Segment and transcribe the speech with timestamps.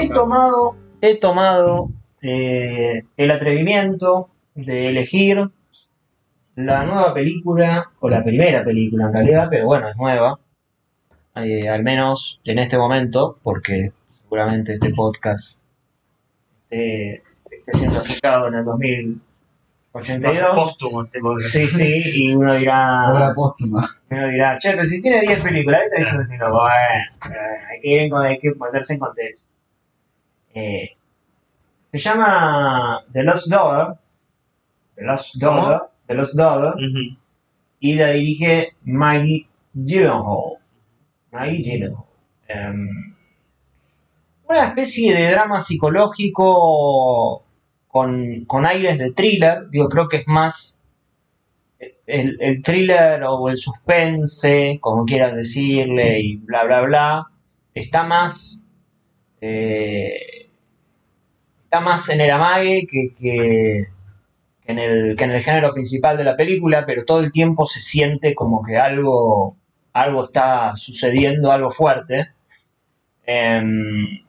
[0.00, 1.90] he tomado, he tomado
[2.22, 5.50] eh, el atrevimiento de elegir
[6.56, 10.38] la nueva película, o la primera película en realidad, pero bueno, es nueva,
[11.36, 13.92] eh, al menos en este momento, porque
[14.24, 15.60] seguramente este podcast
[16.70, 20.54] esté, esté siendo aplicado en el 2082.
[20.56, 21.48] Póstumo este podcast.
[21.48, 23.88] Sí, sí, y uno dirá, Obra póstuma.
[24.10, 28.00] uno dirá, che, pero si tiene 10 películas, que no, bueno, eh, hay que, ir
[28.00, 29.57] en- hay que meterse en contexto.
[30.54, 30.90] Eh,
[31.92, 33.94] se llama The Lost Daughter,
[34.96, 36.74] The Lost Daughter, The Lost Daughter,
[37.80, 40.58] y la dirige Maggie Gyllenhaal.
[41.32, 42.04] Maggie Gyllenhaal.
[42.48, 43.14] Em,
[44.48, 47.44] una especie de drama psicológico
[47.88, 50.80] con, con aires de thriller, digo, creo que es más
[52.06, 57.26] el, el thriller o el suspense, como quieras decirle, y bla, bla, bla,
[57.74, 58.66] está más...
[59.40, 60.37] eh,
[61.68, 63.88] está más en el amague que, que,
[64.64, 67.66] que en el, que en el género principal de la película, pero todo el tiempo
[67.66, 69.54] se siente como que algo,
[69.92, 72.28] algo está sucediendo, algo fuerte.
[73.26, 74.24] Em,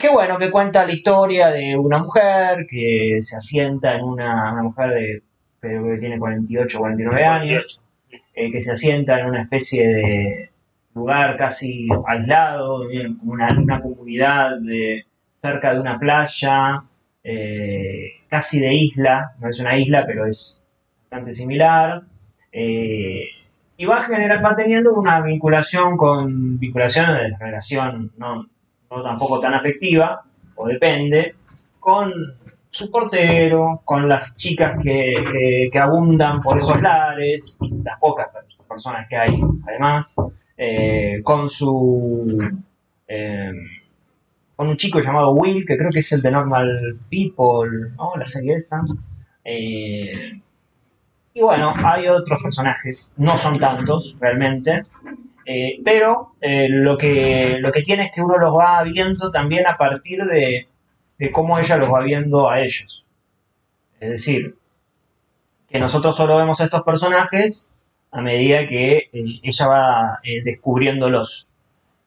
[0.00, 4.62] qué bueno que cuenta la historia de una mujer que se asienta en una, una
[4.62, 5.22] mujer de,
[5.60, 7.82] creo que tiene 48 o 49 años,
[8.34, 10.50] eh, que se asienta en una especie de
[10.94, 12.84] lugar casi aislado,
[13.18, 15.04] como una, una comunidad de,
[15.42, 16.84] cerca de una playa,
[17.24, 20.62] eh, casi de isla, no es una isla, pero es
[21.00, 22.02] bastante similar.
[22.52, 23.24] eh,
[23.76, 28.46] y va, a va teniendo una vinculación con vinculación de relación no,
[28.88, 30.22] no tampoco tan afectiva,
[30.54, 31.34] o depende,
[31.80, 32.12] con
[32.70, 38.28] su portero, con las chicas que, abundan por esos lares, las pocas
[38.68, 40.14] personas que hay además,
[40.56, 42.38] eh, con su...
[44.68, 48.16] un chico llamado Will, que creo que es el de Normal People, ¿no?
[48.16, 48.82] La serie esa.
[49.44, 50.40] Eh,
[51.34, 54.84] y bueno, hay otros personajes, no son tantos realmente,
[55.46, 59.66] eh, pero eh, lo, que, lo que tiene es que uno los va viendo también
[59.66, 60.68] a partir de,
[61.18, 63.06] de cómo ella los va viendo a ellos.
[63.98, 64.56] Es decir,
[65.68, 67.68] que nosotros solo vemos a estos personajes
[68.10, 71.48] a medida que ella va descubriéndolos.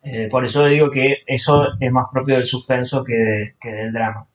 [0.06, 3.94] Eh, por eso digo que eso es más propio del suspenso que, de- que del
[3.94, 4.28] drama.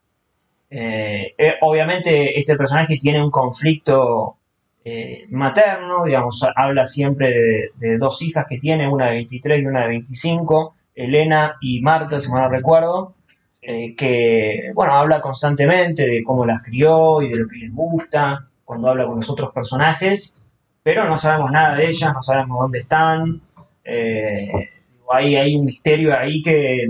[0.70, 4.36] Eh, eh, obviamente este personaje tiene un conflicto
[5.31, 9.82] materno, digamos, ha- habla siempre de, dos hijas que tiene, una de 23 y una
[9.82, 13.14] de 25, Elena y Marta, si mal no recuerdo,
[13.97, 18.88] que, bueno, habla constantemente de cómo las crió y de lo que les gusta, cuando
[18.91, 20.34] habla con los otros personajes,
[20.82, 23.41] pero no sabemos nada de ellas, no sabemos dónde están,
[25.12, 26.87] hay, un misterio ahí que,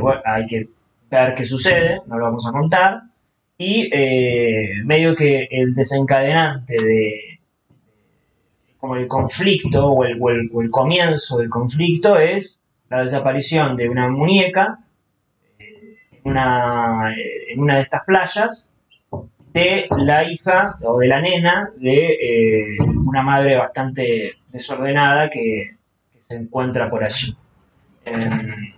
[0.00, 0.68] bueno, hay que
[1.10, 3.02] ver qué sucede, no lo vamos a contar,
[3.58, 7.38] y eh, medio que el desencadenante de
[8.78, 13.76] como el conflicto o el, o el- o el comienzo del conflicto es la desaparición
[13.76, 14.78] de una muñeca
[15.58, 18.74] eh, una, eh, en una de estas playas
[19.52, 25.76] de la hija o de la nena de una madre bastante desordenada que
[26.32, 27.36] se encuentra por allí.
[28.04, 28.72] Em,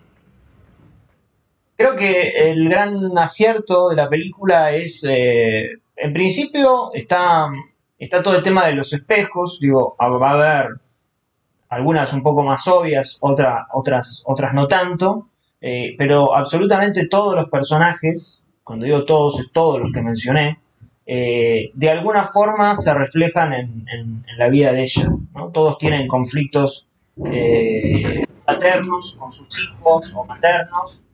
[1.76, 7.48] creo que el gran acierto de la película es, eh, en principio, está,
[7.98, 10.74] está todo el tema de los espejos, digo, va a haber
[11.68, 15.28] algunas un poco más obvias, otra- otras, otras no tanto,
[15.60, 20.58] eh, pero absolutamente todos los personajes, cuando digo todos, es todos los que mencioné,
[21.06, 25.08] eh, de alguna forma se reflejan en, la vida de ella.
[25.52, 26.88] Todos tienen conflictos
[27.26, 31.04] eh, paternos con sus hijos o maternos,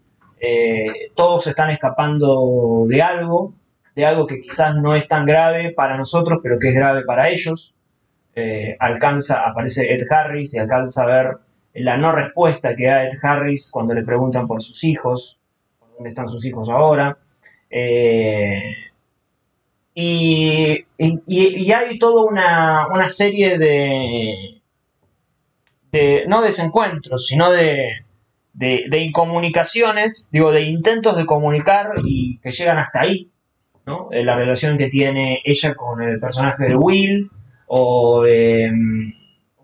[0.40, 3.54] eh, todos están escapando de algo,
[3.94, 7.28] de algo que quizás no es tan grave para nosotros, pero que es grave para
[7.30, 7.74] ellos.
[8.34, 11.36] Eh, alcanza, aparece Ed Harris y alcanza a ver
[11.74, 15.38] la no respuesta que da Ed Harris cuando le preguntan por sus hijos,
[15.94, 17.18] dónde están sus hijos ahora.
[19.94, 24.59] Y, y- y hay toda una, una serie de,
[25.92, 28.04] de, no desencuentros, sino de,
[28.52, 33.30] de, incomunicaciones, digo, de intentos de comunicar y que llegan hasta ahí,
[33.86, 34.08] ¿no?
[34.12, 37.30] Eh, La relación que tiene ella con el personaje de Will,
[37.66, 38.70] o eh,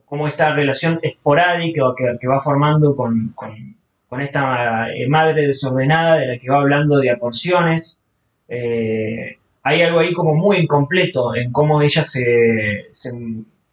[0.05, 3.76] como esta relación esporádica que, que va formando con, con-
[4.08, 8.00] con esta eh, madre desordenada de la que va hablando de a porciones.
[8.49, 12.87] Eh, hay algo ahí como muy incompleto en cómo ella se,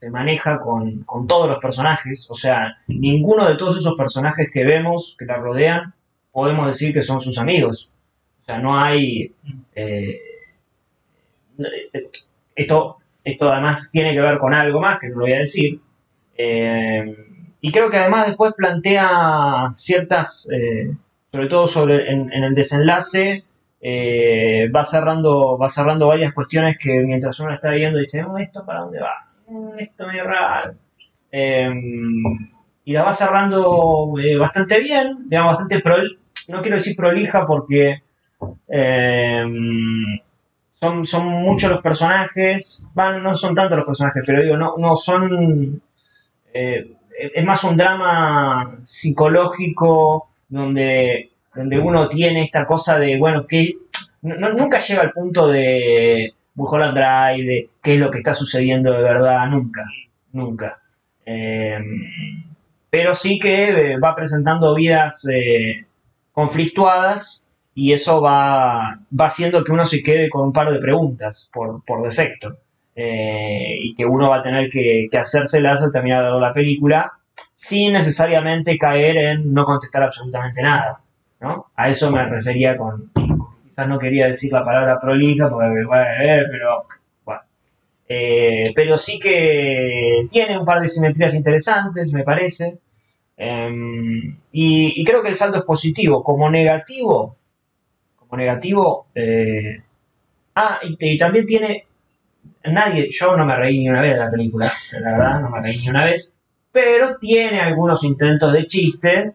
[0.04, 2.28] se maneja con, con todos los personajes.
[2.30, 5.94] O sea, ninguno de todos esos personajes que vemos, que la rodean,
[6.32, 7.90] podemos decir que son sus amigos.
[8.42, 9.34] O sea, no hay...
[9.76, 10.20] eh,
[12.56, 15.80] esto, esto además tiene que ver con algo más, que no lo voy a decir.
[16.38, 17.16] Eh,
[17.62, 20.92] y creo que además después plantea ciertas, eh,
[21.32, 23.46] sobre todo sobre en, el desenlace,
[23.80, 28.66] eh, va cerrando va cerrando varias cuestiones que mientras uno está viendo dice, "Oh, ¿esto
[28.66, 29.33] para dónde va?
[29.48, 30.74] Mm, Esto medio raro.
[31.32, 31.72] Eh,
[32.86, 35.82] y la va cerrando eh, bastante bien, digamos, bastante
[36.50, 38.04] no quiero decir prolija porque
[38.68, 39.46] eh,
[40.80, 45.82] son, muchos los personajes, van, no son tantos los personajes, pero digo, no, no son,
[46.54, 46.94] eh,
[47.34, 53.76] es más un drama psicológico donde, donde uno tiene esta cosa de, bueno, que
[54.22, 59.04] nunca llega al punto de Mulholland Drive, de qué es lo que está sucediendo de
[59.04, 59.84] verdad, nunca,
[60.32, 60.80] nunca.
[61.26, 61.80] Eh,
[62.94, 65.86] pero sí que eh, va presentando vidas eh,
[66.32, 71.50] conflictuadas y eso va, va haciendo que uno se quede con un par de preguntas
[71.52, 72.58] por, por defecto
[72.96, 77.14] eh, y que uno va a tener que, que hacérselas al terminar la película
[77.56, 81.00] sin necesariamente caer en no contestar absolutamente nada.
[81.42, 81.72] ¿no?
[81.76, 83.10] A eso me refería con,
[83.74, 86.86] quizás no quería decir la palabra prolija, porque, bueno, eh, pero
[87.26, 87.42] bueno.
[88.76, 92.78] Pero sí que tiene un par de simetrías interesantes, me parece.
[93.36, 96.24] Em, y, creo que el saldo es positivo.
[96.24, 97.36] Como negativo,
[98.16, 99.82] como negativo, eh,
[100.56, 101.88] ah, y, y también tiene,
[102.66, 104.72] nadie, yo no me reí ni una vez de la película,
[105.02, 106.36] la verdad, no me reí ni una vez,
[106.72, 109.34] pero tiene algunos intentos de chiste,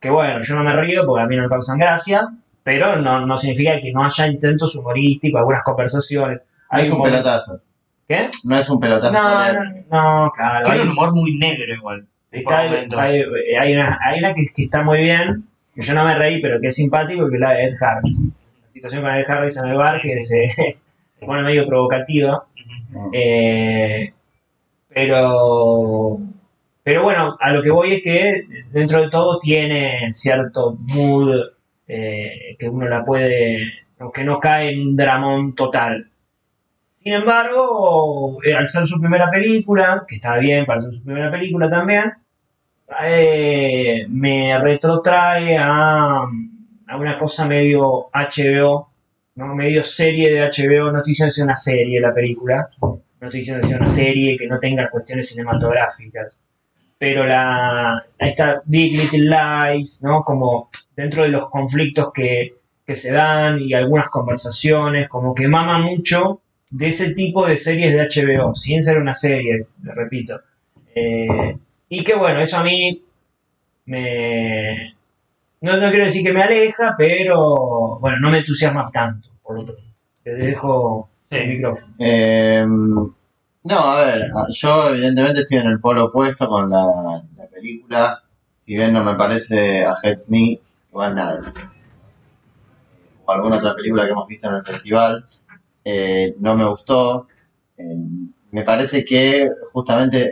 [0.00, 2.28] que bueno, yo no me río porque a mí no me causan gracia,
[2.64, 6.48] pero no, no significa que no haya intentos humorísticos, algunas conversaciones.
[6.72, 7.60] No Hay es un pelotazo.
[8.08, 8.30] ¿Qué?
[8.42, 9.12] No es un pelotazo.
[9.12, 9.60] No, no,
[10.26, 10.64] no, claro.
[10.64, 12.06] Tiene hay- un humor muy negro igual.
[12.32, 13.22] Está- hay,
[13.60, 15.44] hay una, hay una que, que está muy bien,
[15.74, 18.20] que yo no me reí, pero que es simpático, que es la de Ed Harris.
[18.20, 20.46] La situación con Ed Harris en el bar, que Sí, se,
[21.20, 22.44] se pone medio provocativa.
[23.12, 24.12] Eh,
[24.88, 26.18] pero,
[26.82, 31.40] pero bueno, a lo que voy es que dentro de todo tiene cierto mood
[31.86, 33.72] eh, que uno la puede,
[34.12, 36.10] que no cae en un dramón total.
[37.02, 41.30] Sin embargo, eh, al ser su primera película, que está bien para ser su primera
[41.30, 42.14] película también,
[43.02, 46.22] eh, me retrotrae a,
[46.86, 48.88] a una cosa medio HBO,
[49.34, 49.54] ¿no?
[49.54, 53.40] medio serie de HBO, no estoy diciendo que sea una serie la película, no estoy
[53.40, 56.42] diciendo que sea una serie que no tenga cuestiones cinematográficas,
[56.98, 60.22] pero la esta Big Little Lies, ¿no?
[60.24, 62.54] Como dentro de los conflictos que,
[62.86, 67.92] que se dan y algunas conversaciones, como que mama mucho de ese tipo de series
[67.92, 70.40] de HBO, sin ser una serie, le repito.
[70.94, 71.56] Eh,
[71.88, 73.02] y que bueno, eso a mí
[73.86, 74.94] me...
[75.60, 79.64] No, no quiero decir que me aleja, pero bueno, no me entusiasma tanto, por lo
[79.64, 79.82] tanto.
[80.22, 81.94] Te dejo el micrófono.
[81.98, 88.22] Eh, no, a ver, yo evidentemente estoy en el polo opuesto con la, la película.
[88.56, 90.16] Si bien no me parece a Head
[93.24, 95.26] O alguna otra película que hemos visto en el festival,
[95.84, 97.26] eh, no me gustó.
[97.76, 97.96] Eh,
[98.50, 100.30] me parece que justamente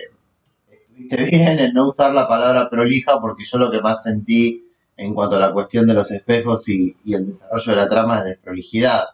[0.71, 4.65] estuviste bien en no usar la palabra prolija porque yo lo que más sentí
[4.97, 8.19] en cuanto a la cuestión de los espejos y, y el desarrollo de la trama
[8.21, 9.05] es desprolijidad.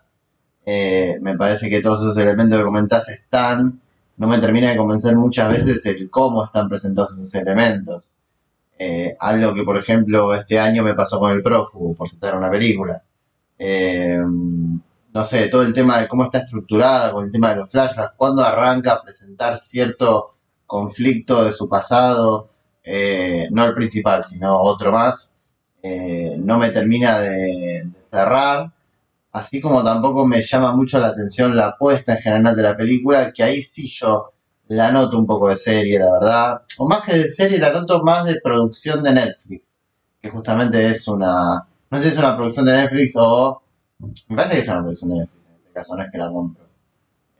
[0.66, 3.80] Eh, me parece que todos esos elementos que comentás están,
[4.18, 8.17] no me termina de convencer muchas veces el cómo están presentados esos elementos.
[8.78, 12.50] Eh, algo que, por ejemplo, este año me pasó con el prófugo, por citar una
[12.50, 13.02] película.
[13.58, 14.18] Eh,
[15.14, 18.14] no sé, todo el tema de cómo está estructurada, con el tema de los flashbacks,
[18.16, 20.34] cuándo arranca a presentar cierto
[20.66, 22.50] conflicto de su pasado,
[22.84, 25.34] eh, no el principal, sino otro más,
[26.38, 28.70] no me termina de, de cerrar
[29.32, 33.32] así como tampoco me llama mucho la atención la apuesta en general de la película,
[33.32, 34.32] que ahí sí yo
[34.68, 36.62] la noto un poco de serie, la verdad.
[36.78, 39.80] O más que de serie, la noto más de producción de Netflix,
[40.20, 43.62] que justamente es una, no sé si es una producción de Netflix o,
[44.28, 46.30] me parece que es una producción de Netflix, en este caso no es que la
[46.30, 46.68] compro.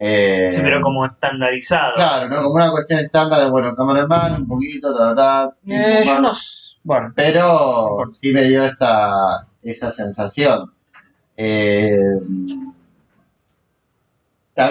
[0.01, 1.95] Eh, Sí, pero como estandarizado.
[1.97, 2.43] Claro, ¿no?
[2.43, 6.03] Como una cuestión estándar de, bueno, cámara en mano, un poquito, ta, ta, ta, Eh,
[6.07, 6.31] yo no...
[6.85, 10.73] Bueno, pero sí me dio esa, esa sensación.
[11.37, 11.99] Eh,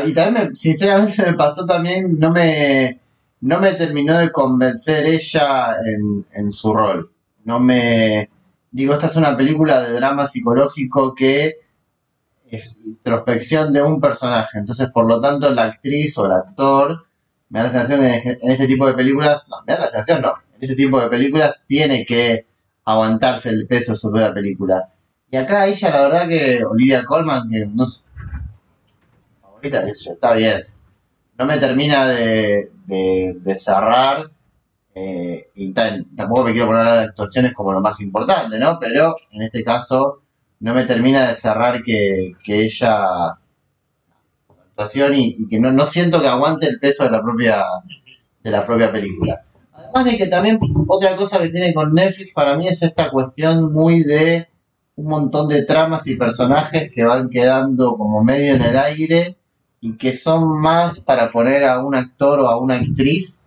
[0.06, 3.00] y también, me- sinceramente, me pasó también, no me,
[3.42, 7.12] no me terminó de convencer ella en, en su rol.
[7.46, 8.30] No me.
[8.72, 11.56] Digo, esta es una película de drama psicológico que
[12.50, 14.58] es introspección de un personaje.
[14.60, 17.06] Entonces, por lo tanto, la actriz o el actor
[17.50, 20.22] me da la sensación en en este tipo de películas, no, me da la sensación,
[20.22, 22.46] no, en este tipo de películas tiene que
[22.86, 24.90] aguantarse el peso su propia película.
[25.32, 28.02] Y acá ella, la verdad que Olivia Colman, que no sé,
[29.62, 30.64] está bien.
[31.38, 34.32] No me termina de, de, cerrar,
[34.96, 38.80] eh, y tampoco me quiero poner de actuaciones como lo más importante, ¿no?
[38.80, 40.22] Pero en este caso
[40.60, 43.38] no me termina de cerrar que, que ella
[44.50, 47.64] actuación y, y que no, no siento que aguante el peso de la propia
[48.44, 49.44] de la propia película.
[49.74, 53.72] Además de que también otra cosa que tiene con Netflix para mí es esta cuestión
[53.74, 54.48] muy de
[54.96, 59.38] un montón de tramas y personajes que van quedando como medio en el aire
[59.82, 63.42] y que son más para poner a un actor o a una actriz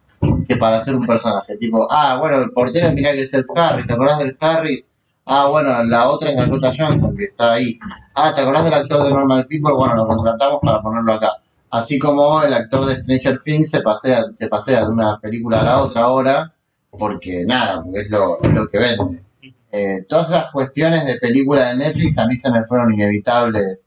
[0.47, 1.57] que para hacer un personaje.
[1.57, 4.89] Tipo, ah, bueno, el portero mirá que es Ed Harris, ¿te acordás del Harris?
[5.27, 7.79] Ah, bueno, la otra es Dakota Johnson, que está ahí.
[8.15, 9.75] Ah, ¿te acordás del actor de Normal People?
[9.75, 11.33] Bueno, lo contratamos para ponerlo acá.
[11.71, 15.65] Así como el actor de Stranger Things se pasea, se pasea de una película a
[15.65, 16.53] la otra ahora,
[16.91, 19.23] porque nada, porque es lo, lo que vende.
[19.71, 23.87] Eh, todas esas cuestiones de película de Netflix a mí se me fueron inevitables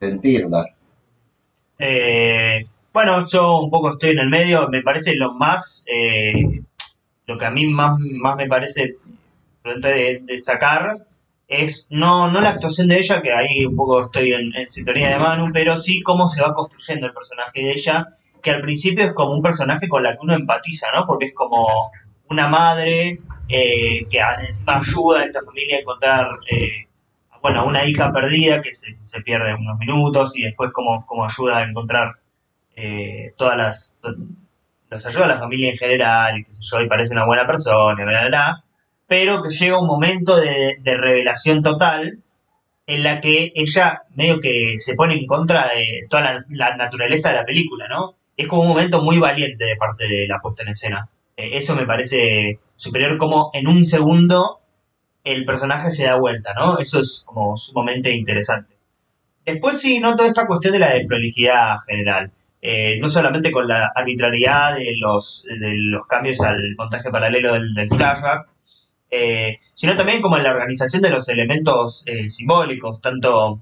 [0.00, 0.66] sentirlas.
[1.80, 4.68] Eh, bueno, yo un poco estoy en el medio.
[4.68, 6.60] Me parece lo más, eh,
[7.26, 8.96] lo que a mí más, más me parece
[9.62, 10.96] prudente de, destacar
[11.48, 15.10] es no, no la actuación de ella, que ahí un poco estoy en, en sintonía
[15.10, 18.08] de Manu, pero sí cómo se va construyendo el personaje de ella,
[18.42, 21.06] que al principio es como un personaje con la que uno empatiza, ¿no?
[21.06, 21.90] Porque es como
[22.28, 23.18] una madre
[23.48, 26.86] eh, que ayuda a esta familia a encontrar eh,
[27.42, 31.64] bueno, una hija perdida que se, se pierde unos minutos y después como, ayuda a
[31.64, 32.16] encontrar
[32.76, 33.98] eh, todas las...
[34.90, 37.46] los ayuda a la familia en general y qué sé yo, y parece una buena
[37.46, 38.64] persona, bla, bla, bla,
[39.06, 42.18] pero que llega un momento de, de revelación total
[42.86, 47.30] en la que ella medio que se pone en contra de toda la, la naturaleza
[47.30, 48.14] de la película, ¿no?
[48.36, 51.08] Es como un momento muy valiente de parte de la puesta en escena.
[51.36, 54.59] Eh, eso me parece superior como en un segundo
[55.24, 56.78] el personaje se da vuelta, ¿no?
[56.78, 58.74] Eso es como sumamente interesante.
[59.44, 62.30] Después sí noto esta cuestión de la desprolijidad general.
[62.62, 65.46] Eh, no solamente con la arbitrariedad de los,
[66.08, 68.48] cambios al montaje paralelo del, del flashback,
[69.10, 73.60] eh, sino también como en la organización de los elementos eh, simbólicos, tanto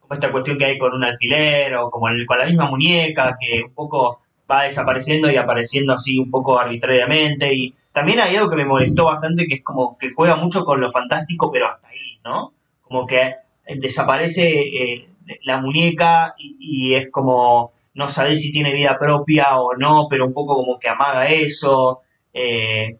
[0.00, 3.62] como esta cuestión que hay con un alfiler o como con la misma muñeca que
[3.64, 8.56] un poco va desapareciendo y apareciendo así un poco arbitrariamente y también hay algo que
[8.56, 12.18] me molestó bastante que es como que juega mucho con lo fantástico pero hasta ahí,
[12.24, 12.52] ¿no?
[12.82, 13.20] Como que
[13.66, 15.08] eh, desaparece eh,
[15.44, 20.32] la muñeca y, es como no sabes si tiene vida propia o no, pero un
[20.32, 22.00] poco como que amaga eso
[22.32, 22.98] eh,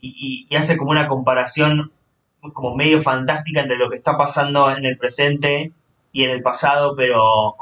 [0.00, 1.92] y, hace como una comparación
[2.52, 5.72] como medio fantástica entre lo que está pasando en el presente
[6.12, 7.54] y en el pasado, pero,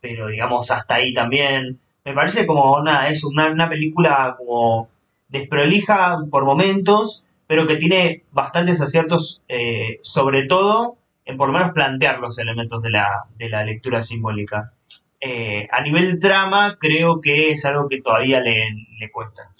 [0.00, 1.78] pero digamos hasta ahí también.
[2.04, 4.88] Me parece como nada, es una, una película como
[5.30, 11.72] desprolija por momentos, pero que tiene bastantes aciertos, eh, sobre todo en por lo menos
[11.72, 13.06] plantear los elementos de la,
[13.36, 14.72] de la lectura simbólica.
[15.20, 18.68] Eh, a nivel drama, creo que es algo que todavía le,
[18.98, 19.50] le cuesta.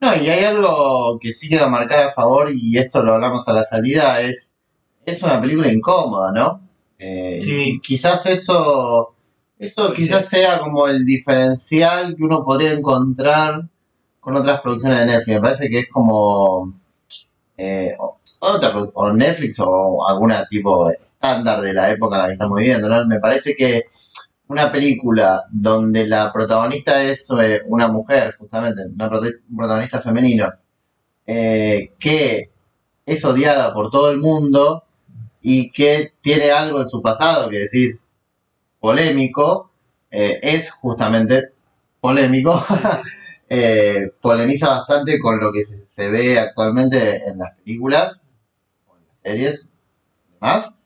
[0.00, 3.54] No, y hay algo que sí quiero marcar a favor, y esto lo hablamos a
[3.54, 4.56] la salida, es,
[5.04, 6.60] es una película incómoda, ¿no?
[6.98, 7.80] Eh, Sí.
[7.82, 9.14] quizás eso,
[9.58, 13.62] eso quizás sea como el diferencial que uno podría encontrar
[14.24, 15.34] con otras producciones de Netflix.
[15.34, 16.72] Me parece que es como
[17.58, 17.94] eh,
[18.40, 22.88] otra o Netflix o alguna tipo estándar de la época en la que estamos viviendo,
[22.88, 23.06] ¿no?
[23.06, 23.82] Me parece que
[24.48, 30.52] una película donde la protagonista es eh, una mujer, justamente, una un protagonista femenino,
[31.26, 32.50] eh, que
[33.06, 34.84] es odiada por todo el mundo
[35.42, 38.04] y que tiene algo en su pasado que decís
[38.80, 39.70] polémico,
[40.10, 41.50] es justamente
[42.00, 42.62] polémico,
[43.54, 48.24] eh, polemiza bastante con lo que se, se ve actualmente en las películas,
[48.88, 49.68] en las series,
[50.28, 50.76] y demás,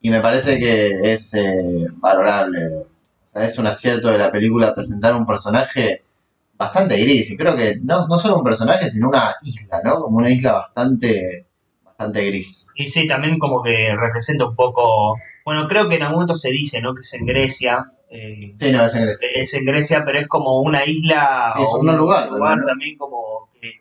[0.00, 2.86] y me parece que es eh, valorable.
[3.34, 6.04] Es un acierto de la película presentar un personaje
[6.56, 10.02] bastante gris, y creo que no, no solo un personaje, sino una isla, ¿no?
[10.02, 11.46] Como una isla bastante,
[11.84, 12.68] bastante gris.
[12.76, 16.50] Y sí, también como que representa un poco, bueno, creo que en algún momento se
[16.50, 16.94] dice, ¿no?
[16.94, 17.92] Que es en Grecia.
[18.12, 19.28] Eh, Sí, no, es en Grecia.
[19.34, 22.66] es en Grecia, pero es como una isla Sí, es o un lugar, ¿no?
[22.66, 23.80] también como que,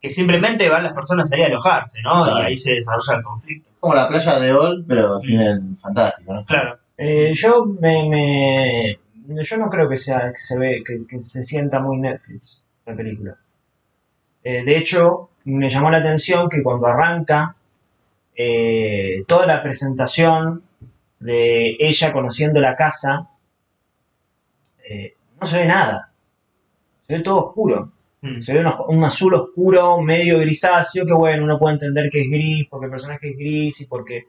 [0.00, 2.24] que simplemente van las personas ahí a alojarse, ¿no?
[2.24, 2.40] Claro.
[2.40, 3.70] Y ahí se desarrolla el conflicto.
[3.80, 6.44] Como la playa de Old, pero sin el fantástico, ¿no?
[6.44, 6.78] Claro.
[6.96, 8.98] Eh, yo me, me-
[9.44, 12.96] yo no creo que sea que se ve que, que se sienta muy Netflix la
[12.96, 13.36] película.
[14.42, 17.54] Eh, de hecho, me llamó la atención que cuando arranca
[18.34, 20.62] eh, toda la presentación
[21.20, 23.28] de ella conociendo la casa,
[24.88, 26.10] eh, no se ve nada.
[27.06, 27.92] Se ve todo oscuro.
[28.22, 28.40] Mm.
[28.40, 32.30] Se ve un, un azul oscuro, medio grisáceo, que bueno, uno puede entender que es
[32.30, 34.24] gris, porque el personaje es gris y porque...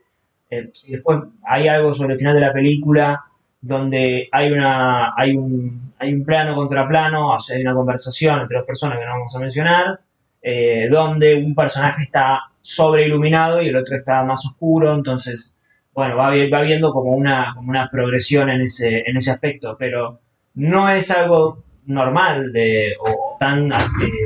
[0.49, 3.23] eh, y después hay algo sobre el final de la película
[3.61, 8.41] donde hay una hay un, hay un plano contra plano, o sea, hay una conversación
[8.41, 9.99] entre dos personas que no vamos a mencionar,
[10.41, 15.57] eh, donde un personaje está sobreiluminado y el otro está más oscuro, entonces,
[15.93, 20.19] bueno, va, va viendo como una, como una progresión en ese, en ese aspecto, pero
[20.59, 23.77] no es algo normal de, o tan, eh,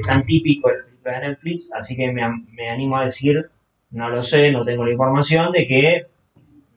[0.06, 3.50] tan típico de las películas de Netflix, así que me, me animo a decir,
[3.92, 6.06] no lo sé, no tengo la información de que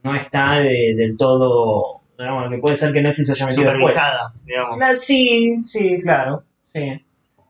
[0.02, 3.94] no está de- del todo, digamos, que puede ser que Netflix haya metido después.
[4.44, 4.78] Digamos.
[5.00, 6.44] Sí, sí, claro,
[6.74, 7.02] sí.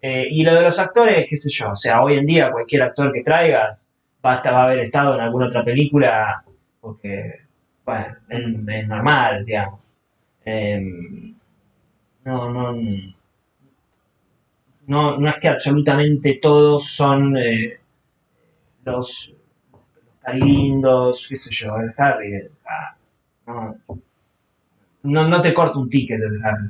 [0.02, 2.82] Eh, y lo de los actores, qué sé yo, o sea, hoy en día cualquier
[2.82, 3.92] actor que traigas
[4.24, 6.44] va a, estar- va a haber estado en alguna otra película
[6.80, 7.40] porque,
[7.84, 8.44] bueno, es,
[8.82, 9.80] es normal, digamos.
[10.44, 11.34] Em,
[12.26, 12.72] no, no,
[14.86, 17.78] no, no es que absolutamente todos son eh,
[18.84, 19.34] los,
[19.72, 19.82] los
[20.22, 22.94] carindos, qué sé yo, el Harry, el- ah,
[23.46, 23.76] no,
[25.02, 26.68] no, no te corto un ticket el Harry.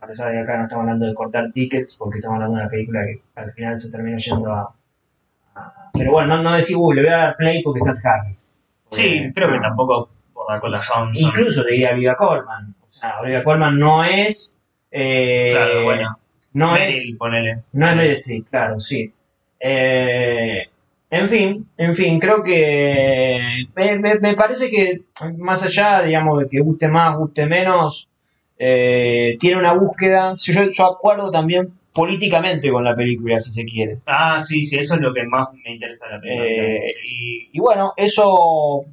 [0.00, 2.62] A pesar de que acá no estamos hablando de cortar tickets, porque estamos hablando de
[2.62, 4.74] una película que al final se termina yendo a...
[5.54, 8.06] a- pero bueno, no, no decir, uy, le voy a dar play porque está Ed
[8.06, 8.58] Harris.
[8.90, 11.28] Sí, creo que tampoco por Dakota Johnson.
[11.28, 12.74] Incluso te diría Olivia Colman.
[12.80, 14.56] O sea, Olivia Colman no es...
[14.90, 16.18] eh, Claro, bueno.
[16.54, 17.16] no Meryl, es...
[17.18, 17.62] ponele.
[17.72, 19.12] No es Meryl Streep, claro, sí.
[19.60, 20.62] Eh,
[21.10, 23.38] en fin, en fin, creo que
[23.76, 25.02] me, me- me parece que
[25.38, 28.08] más allá, digamos, de que guste más, guste menos,
[28.58, 30.36] eh, tiene una búsqueda.
[30.36, 33.98] Si Yo, yo acuerdo también políticamente con la película, si se quiere.
[34.06, 36.46] Ah, sí, sí, eso es lo que más me interesa de la película.
[36.46, 36.94] Eh,
[37.52, 38.84] y bueno, eso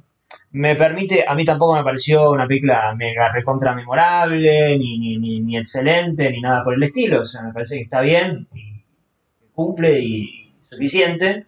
[0.52, 5.40] me permite, a mí tampoco me pareció una película mega recontra memorable, ni, ni, ni,
[5.40, 7.22] ni excelente, ni nada por el estilo.
[7.22, 8.82] O sea, me parece que está bien, y
[9.52, 11.44] cumple y suficiente.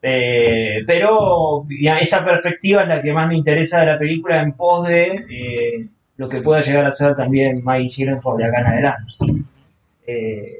[0.00, 1.66] Eh, pero
[2.00, 5.88] esa perspectiva es la que más me interesa de la película en pos de eh,
[6.16, 9.12] lo que pueda llegar a ser también Maggie Gyllenhaal de acá en adelante.
[10.06, 10.54] Eh,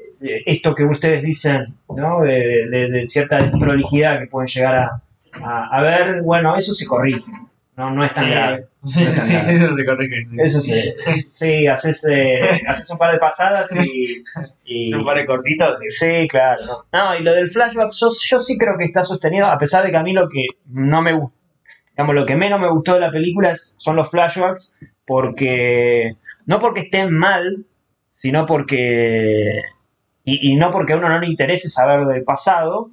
[0.45, 2.21] esto que ustedes dicen, ¿no?
[2.21, 5.01] De, cierta desprolijidad que pueden llegar a,
[5.41, 7.23] a ver, bueno, eso se corrige,
[7.79, 8.29] no, no es tan Sí.
[8.31, 8.65] grave.
[8.87, 9.53] Sí, No es tan sí, grave.
[9.53, 10.15] eso se corrige.
[10.37, 10.93] Eso sí,
[11.31, 14.23] sí, haces, eh, haces un par de pasadas y...
[14.95, 15.83] un par de cortitos.
[15.83, 16.61] y- Sí, claro.
[16.93, 19.91] No, y lo del flashback, yo, yo sí creo que está sostenido, a pesar de
[19.91, 21.35] que a mí lo que no me gusta,
[21.91, 24.73] digamos, lo que menos me gustó de la película es- son los flashbacks,
[25.05, 26.15] porque,
[26.45, 27.65] no porque estén mal,
[28.11, 29.61] sino porque,
[30.23, 32.91] y, y no porque a uno no le interese saber del pasado,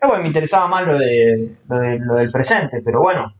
[0.00, 3.34] eh, bueno, me interesaba más lo, de, lo, de- lo del presente, pero bueno,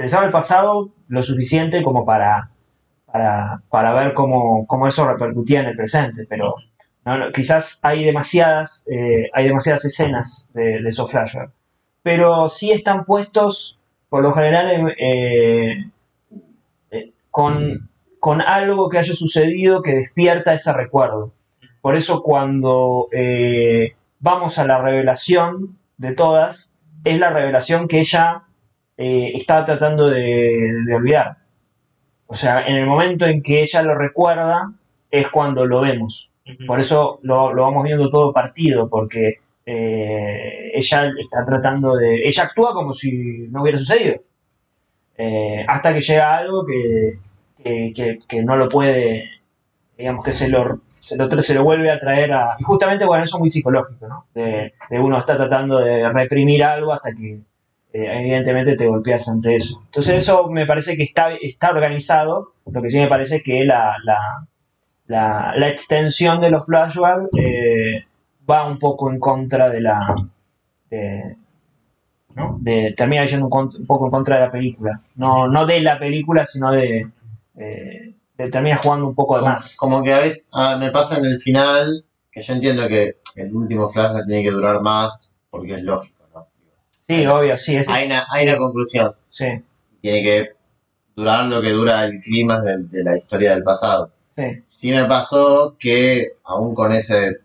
[0.00, 2.48] interesaba el pasado lo suficiente como para,
[3.04, 6.54] para, para ver cómo, cómo eso repercutía en el presente, pero
[7.34, 11.52] quizás hay demasiadas, eh, hay demasiadas escenas de, de esos flashbacks.
[12.02, 15.90] Pero sí están puestos, por lo general, en, eh,
[16.92, 21.34] eh, con, con algo que haya sucedido que despierta ese recuerdo.
[21.82, 26.72] Por eso cuando eh, vamos a la revelación de todas,
[27.04, 28.44] es la revelación que ella
[29.00, 30.22] eh, estaba tratando de,
[30.86, 31.38] de olvidar.
[32.26, 34.72] O sea, en el momento en que ella lo recuerda,
[35.10, 36.30] es cuando lo vemos.
[36.66, 39.36] Por eso lo, lo vamos viendo todo partido, porque
[39.66, 42.26] eh, ella está tratando de.
[42.28, 44.22] Ella actúa como si no hubiera sucedido.
[45.16, 47.18] Eh, hasta que llega algo que,
[47.62, 49.28] que, que- que no lo puede.
[49.98, 52.56] Digamos que se lo, se lo, se lo vuelve a traer a.
[52.58, 54.26] Y justamente, bueno, eso es muy psicológico, ¿no?
[54.34, 57.40] De, de uno está tratando de reprimir algo hasta que.
[57.92, 59.82] Eh, evidentemente te golpeas ante eso.
[59.86, 63.64] Entonces eso me parece que está, está organizado, lo que sí me parece es que
[63.64, 64.46] la, la,
[65.06, 68.04] la, la extensión de los flashbacks eh,
[68.48, 69.98] va un poco en contra de la
[70.88, 71.36] de,
[72.34, 72.58] ¿no?
[72.60, 76.44] de termina yendo un, poco en contra de la película no, no de la película
[76.44, 77.06] sino de,
[77.56, 80.90] eh, de termina jugando un poco de Como, más como que a veces ah, me
[80.90, 85.30] pasa en el final que yo entiendo que el último flashback tiene que durar más
[85.50, 86.19] porque es lógico.
[87.16, 89.14] Sí obvio sí ese Hay una, hay una conclusión.
[89.30, 89.46] sí
[90.00, 90.48] Tiene que
[91.16, 94.10] durar lo que dura el clima de, de la historia del pasado.
[94.36, 97.38] sí Sí me pasó que aún con ese,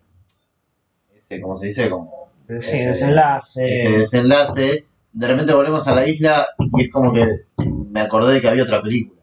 [1.29, 1.89] ese ¿cómo se dice?
[1.89, 6.47] Como sí ese- desenlace ese desenlace, de repente volvemos a la isla
[6.77, 7.25] y es como que
[7.57, 9.21] me acordé de que había otra película.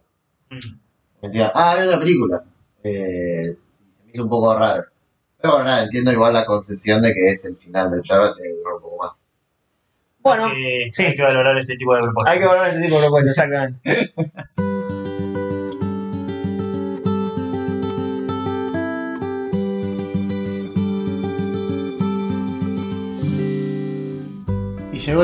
[0.51, 2.45] Me decía, ah, había otra película.
[2.83, 3.57] Eh,
[3.97, 4.85] se me hizo un poco raro.
[5.41, 8.75] Pero bueno, nada, entiendo igual la concesión de que es el final del flashback, durar
[8.77, 9.13] un poco más.
[10.23, 11.05] Bueno Eh, sí.
[11.05, 12.33] Hay que valorar este tipo de propuestas.
[12.33, 14.13] hay que a este tipo de propuestas exactamente